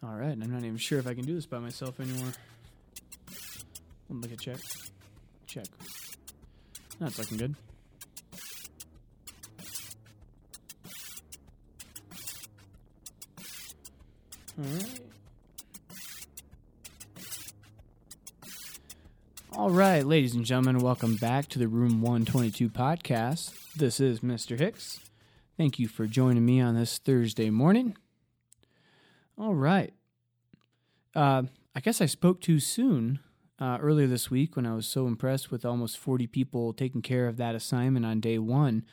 [0.00, 2.32] All right, I'm not even sure if I can do this by myself anymore.
[4.08, 4.58] Let me check.
[5.46, 5.66] Check.
[7.00, 7.54] That's looking good.
[14.58, 15.00] All right.
[19.52, 23.52] All right, ladies and gentlemen, welcome back to the Room 122 podcast.
[23.74, 24.56] This is Mr.
[24.56, 25.00] Hicks.
[25.56, 27.96] Thank you for joining me on this Thursday morning.
[29.38, 29.94] All right.
[31.14, 31.44] Uh,
[31.74, 33.20] I guess I spoke too soon
[33.60, 37.28] uh, earlier this week when I was so impressed with almost 40 people taking care
[37.28, 38.84] of that assignment on day one.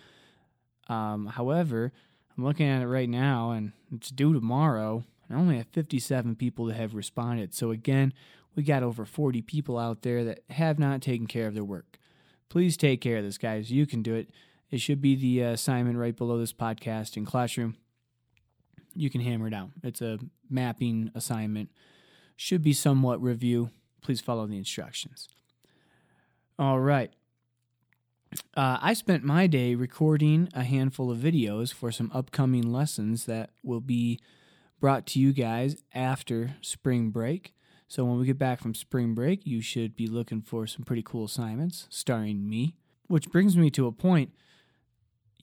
[0.87, 1.91] Um, however,
[2.37, 5.03] I'm looking at it right now and it's due tomorrow.
[5.31, 7.55] I only have 57 people that have responded.
[7.55, 8.13] So, again,
[8.55, 11.97] we got over 40 people out there that have not taken care of their work.
[12.49, 13.71] Please take care of this, guys.
[13.71, 14.29] You can do it.
[14.69, 17.77] It should be the uh, assignment right below this podcast in Classroom.
[18.95, 19.69] You can hammer it out.
[19.83, 21.69] It's a mapping assignment.
[22.35, 23.71] Should be somewhat review.
[24.01, 25.27] Please follow the instructions.
[26.57, 27.11] All right.
[28.55, 33.51] Uh, I spent my day recording a handful of videos for some upcoming lessons that
[33.63, 34.19] will be
[34.79, 37.53] brought to you guys after spring break.
[37.87, 41.03] So when we get back from spring break, you should be looking for some pretty
[41.03, 42.75] cool assignments starring me.
[43.07, 44.31] Which brings me to a point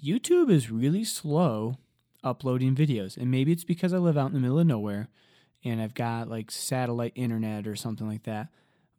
[0.03, 1.77] YouTube is really slow
[2.25, 3.17] uploading videos.
[3.17, 5.09] And maybe it's because I live out in the middle of nowhere
[5.65, 8.49] and I've got like satellite internet or something like that.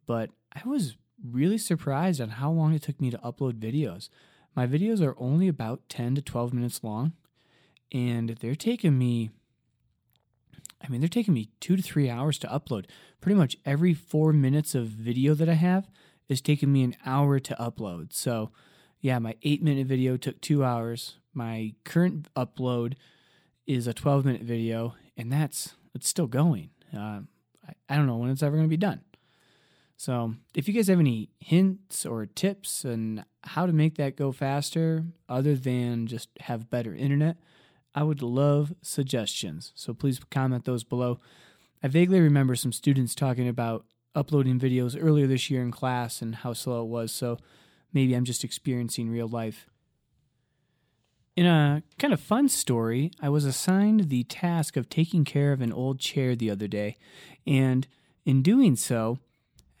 [0.06, 4.08] But I was really surprised on how long it took me to upload videos.
[4.54, 7.12] My videos are only about 10 to 12 minutes long
[7.92, 9.30] and they're taking me
[10.84, 12.84] I mean, they're taking me two to three hours to upload.
[13.22, 15.88] Pretty much every four minutes of video that I have
[16.28, 18.12] is taking me an hour to upload.
[18.12, 18.50] So,
[19.04, 21.16] yeah, my eight minute video took two hours.
[21.34, 22.94] My current upload
[23.66, 26.70] is a 12 minute video, and that's it's still going.
[26.90, 27.20] Uh,
[27.68, 29.02] I, I don't know when it's ever going to be done.
[29.98, 34.32] So, if you guys have any hints or tips on how to make that go
[34.32, 37.36] faster, other than just have better internet,
[37.94, 39.72] I would love suggestions.
[39.74, 41.20] So please comment those below.
[41.82, 43.84] I vaguely remember some students talking about
[44.14, 47.36] uploading videos earlier this year in class and how slow it was, so
[47.94, 49.66] maybe I'm just experiencing real life.
[51.36, 55.60] In a kind of fun story, I was assigned the task of taking care of
[55.60, 56.96] an old chair the other day,
[57.46, 57.86] and
[58.24, 59.18] in doing so,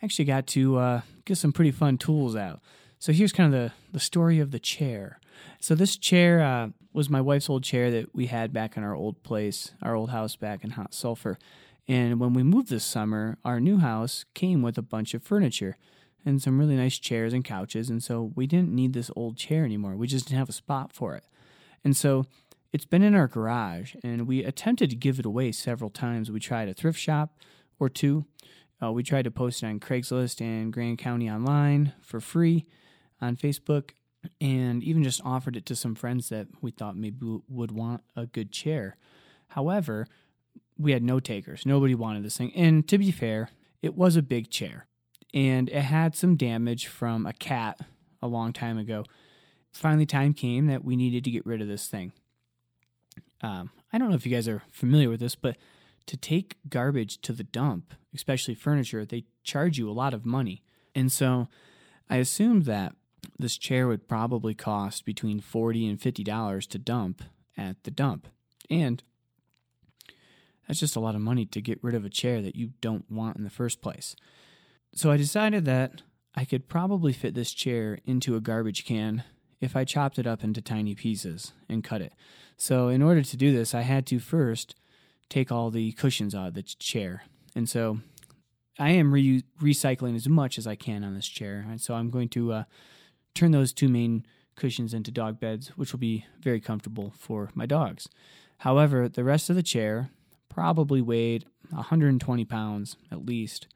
[0.00, 2.60] I actually got to uh, get some pretty fun tools out.
[2.98, 5.20] So here's kind of the, the story of the chair.
[5.60, 8.94] So this chair uh, was my wife's old chair that we had back in our
[8.94, 11.38] old place, our old house back in Hot Sulphur.
[11.86, 15.76] And when we moved this summer, our new house came with a bunch of furniture
[16.24, 17.90] and some really nice chairs and couches.
[17.90, 19.96] And so we didn't need this old chair anymore.
[19.96, 21.24] We just didn't have a spot for it.
[21.84, 22.24] And so
[22.72, 26.30] it's been in our garage, and we attempted to give it away several times.
[26.30, 27.38] We tried a thrift shop
[27.78, 28.24] or two.
[28.82, 32.66] Uh, we tried to post it on Craigslist and Grand County Online for free
[33.20, 33.90] on Facebook,
[34.40, 38.26] and even just offered it to some friends that we thought maybe would want a
[38.26, 38.96] good chair.
[39.48, 40.08] However,
[40.76, 41.64] we had no takers.
[41.64, 42.52] Nobody wanted this thing.
[42.56, 43.50] And to be fair,
[43.82, 44.86] it was a big chair,
[45.34, 47.80] and it had some damage from a cat
[48.22, 49.04] a long time ago
[49.74, 52.12] finally time came that we needed to get rid of this thing.
[53.42, 55.56] Um, I don't know if you guys are familiar with this, but
[56.06, 60.62] to take garbage to the dump, especially furniture, they charge you a lot of money.
[60.94, 61.48] And so
[62.08, 62.94] I assumed that
[63.38, 67.22] this chair would probably cost between 40 and $50 to dump
[67.56, 68.28] at the dump.
[68.70, 69.02] And
[70.66, 73.10] that's just a lot of money to get rid of a chair that you don't
[73.10, 74.14] want in the first place.
[74.94, 76.02] So I decided that
[76.36, 79.24] I could probably fit this chair into a garbage can
[79.60, 82.12] if I chopped it up into tiny pieces and cut it.
[82.56, 84.76] So, in order to do this, I had to first
[85.28, 87.24] take all the cushions out of the chair.
[87.56, 87.98] And so,
[88.78, 91.64] I am re- recycling as much as I can on this chair.
[91.68, 92.64] And so, I'm going to uh,
[93.34, 97.66] turn those two main cushions into dog beds, which will be very comfortable for my
[97.66, 98.08] dogs.
[98.58, 100.10] However, the rest of the chair
[100.48, 103.66] probably weighed 120 pounds at least.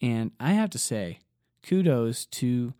[0.00, 1.20] And I have to say,
[1.62, 2.74] kudos to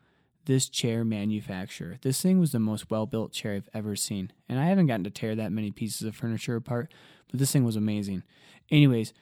[0.44, 1.98] this chair manufacturer.
[2.00, 4.32] This thing was the most well built chair I've ever seen.
[4.48, 6.92] And I haven't gotten to tear that many pieces of furniture apart,
[7.30, 8.22] but this thing was amazing.
[8.70, 9.12] Anyways,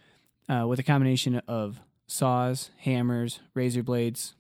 [0.49, 4.35] uh, with a combination of saws, hammers, razor blades,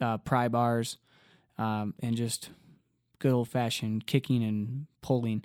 [0.00, 0.98] uh, pry bars,
[1.58, 2.50] um, and just
[3.20, 5.44] good old fashioned kicking and pulling,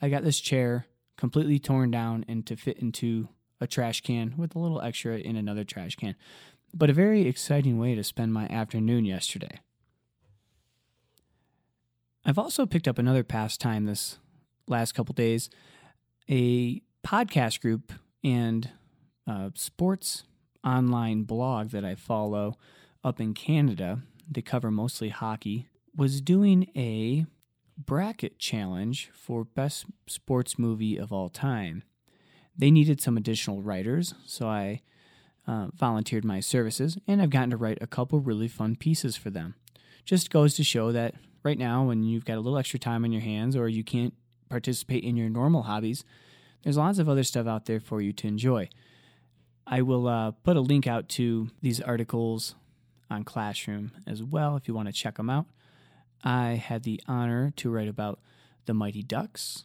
[0.00, 0.86] I got this chair
[1.16, 3.28] completely torn down and to fit into
[3.60, 6.14] a trash can with a little extra in another trash can.
[6.76, 9.60] But a very exciting way to spend my afternoon yesterday.
[12.24, 14.18] I've also picked up another pastime this
[14.66, 15.48] last couple days,
[16.28, 17.92] a podcast group
[18.24, 18.70] and
[19.54, 20.24] sports
[20.64, 22.58] online blog that I follow
[23.04, 24.00] up in Canada.
[24.28, 25.68] They cover mostly hockey.
[25.94, 27.26] Was doing a
[27.78, 31.84] bracket challenge for best sports movie of all time.
[32.56, 34.82] They needed some additional writers, so I
[35.46, 39.30] uh, volunteered my services, and I've gotten to write a couple really fun pieces for
[39.30, 39.54] them.
[40.04, 43.12] Just goes to show that right now, when you've got a little extra time on
[43.12, 44.14] your hands or you can't
[44.48, 46.04] participate in your normal hobbies,
[46.62, 48.68] there's lots of other stuff out there for you to enjoy.
[49.66, 52.54] I will uh, put a link out to these articles
[53.10, 55.46] on Classroom as well if you want to check them out.
[56.22, 58.20] I had the honor to write about
[58.66, 59.64] the Mighty Ducks,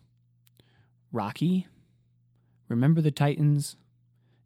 [1.11, 1.67] Rocky,
[2.69, 3.75] Remember the Titans,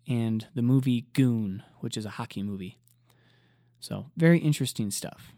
[0.07, 2.77] and the movie Goon, which is a hockey movie.
[3.79, 5.33] So, very interesting stuff.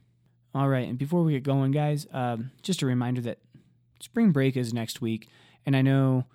[0.54, 3.40] All right, and before we get going, guys, um, just a reminder that
[4.00, 5.28] spring break is next week,
[5.66, 6.26] and I know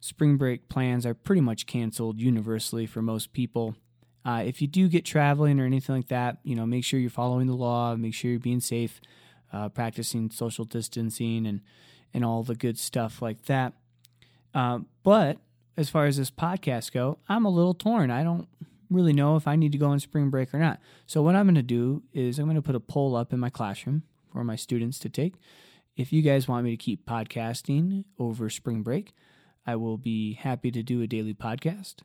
[0.00, 3.76] spring break plans are pretty much canceled universally for most people.
[4.24, 7.10] Uh, if you do get traveling or anything like that, you know, make sure you're
[7.10, 9.00] following the law, make sure you're being safe,
[9.52, 11.60] uh, practicing social distancing, and
[12.14, 13.74] and all the good stuff like that.
[14.54, 15.38] Uh, but
[15.78, 18.10] as far as this podcast go, I'm a little torn.
[18.10, 18.48] I don't
[18.90, 20.80] really know if I need to go on spring break or not.
[21.06, 23.38] So what I'm going to do is I'm going to put a poll up in
[23.38, 24.02] my classroom
[24.32, 25.36] for my students to take.
[25.96, 29.12] If you guys want me to keep podcasting over spring break,
[29.68, 32.00] I will be happy to do a daily podcast.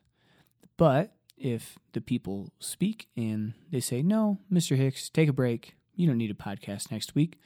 [0.78, 4.76] But if the people speak and they say, no, Mr.
[4.76, 7.40] Hicks, take a break, you don't need a podcast next week,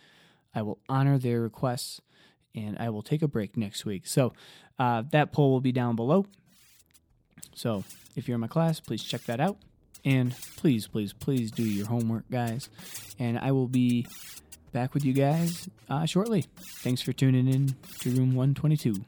[0.53, 2.01] I will honor their requests
[2.57, 4.07] and I will take a break next week.
[4.07, 4.33] So
[4.79, 6.25] uh, that poll will be down below.
[7.53, 7.83] So
[8.15, 9.57] if you're in my class, please check that out.
[10.03, 12.69] And please, please, please do your homework, guys.
[13.19, 14.07] And I will be
[14.71, 16.45] back with you guys uh, shortly.
[16.77, 19.03] Thanks for tuning in to Room 122.